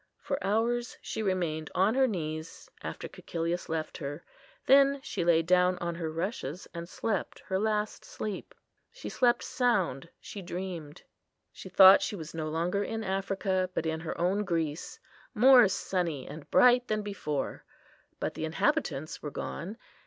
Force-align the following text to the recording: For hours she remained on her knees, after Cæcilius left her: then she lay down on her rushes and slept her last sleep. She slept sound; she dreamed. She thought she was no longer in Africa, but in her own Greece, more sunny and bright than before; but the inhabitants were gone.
For 0.19 0.43
hours 0.43 0.97
she 0.99 1.21
remained 1.21 1.69
on 1.75 1.93
her 1.93 2.07
knees, 2.07 2.67
after 2.81 3.07
Cæcilius 3.07 3.69
left 3.69 3.97
her: 3.99 4.23
then 4.65 4.99
she 5.03 5.23
lay 5.23 5.43
down 5.43 5.77
on 5.77 5.93
her 5.93 6.11
rushes 6.11 6.67
and 6.73 6.89
slept 6.89 7.37
her 7.45 7.59
last 7.59 8.03
sleep. 8.03 8.55
She 8.91 9.09
slept 9.09 9.43
sound; 9.43 10.09
she 10.19 10.41
dreamed. 10.41 11.03
She 11.53 11.69
thought 11.69 12.01
she 12.01 12.15
was 12.15 12.33
no 12.33 12.49
longer 12.49 12.83
in 12.83 13.03
Africa, 13.03 13.69
but 13.75 13.85
in 13.85 13.99
her 13.99 14.19
own 14.19 14.43
Greece, 14.43 14.99
more 15.35 15.67
sunny 15.67 16.27
and 16.27 16.49
bright 16.49 16.87
than 16.87 17.03
before; 17.03 17.63
but 18.19 18.33
the 18.33 18.45
inhabitants 18.45 19.21
were 19.21 19.29
gone. 19.29 19.77